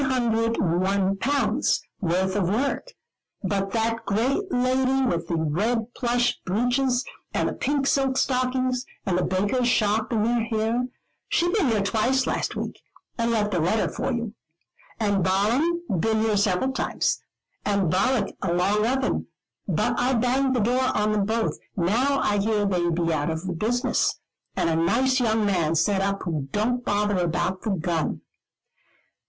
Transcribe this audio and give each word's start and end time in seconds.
* 0.01 0.01
worth 0.01 0.57
of 2.35 2.49
work; 2.49 2.87
but 3.43 3.69
that 3.69 4.03
great 4.03 4.51
lady 4.51 5.05
with 5.05 5.27
the 5.27 5.35
red 5.35 5.93
plush 5.93 6.39
breeches, 6.39 7.05
and 7.35 7.47
the 7.47 7.53
pink 7.53 7.85
silk 7.85 8.17
stockings, 8.17 8.83
and 9.05 9.15
the 9.15 9.23
baker's 9.23 9.67
shop 9.67 10.11
in 10.11 10.23
their 10.23 10.41
hair, 10.45 10.87
she 11.29 11.47
been 11.53 11.67
here 11.67 11.83
twice 11.83 12.25
last 12.25 12.55
week, 12.55 12.81
and 13.19 13.29
left 13.29 13.53
a 13.53 13.59
letter 13.59 13.87
for 13.87 14.11
you. 14.11 14.33
And 14.99 15.23
Balaam 15.23 15.83
been 15.99 16.21
here 16.21 16.35
several 16.35 16.71
times, 16.71 17.21
and 17.63 17.91
Balak 17.91 18.35
along 18.41 18.83
of 18.87 19.03
him; 19.03 19.27
but 19.67 19.99
I 19.99 20.15
banged 20.15 20.55
the 20.55 20.61
door 20.61 20.81
on 20.97 21.11
them 21.11 21.25
both, 21.27 21.59
now 21.77 22.17
I 22.21 22.39
hear 22.39 22.65
they 22.65 22.89
be 22.89 23.13
out 23.13 23.29
of 23.29 23.45
the 23.45 23.53
business, 23.53 24.19
and 24.55 24.67
a 24.67 24.75
nice 24.75 25.19
young 25.19 25.45
man 25.45 25.75
set 25.75 26.01
up 26.01 26.23
who 26.23 26.47
don't 26.51 26.83
bother 26.83 27.19
about 27.19 27.61
the 27.61 27.69
gun." 27.69 28.21